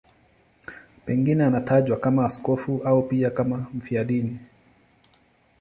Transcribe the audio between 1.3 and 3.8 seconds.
anatajwa kama askofu au pia kama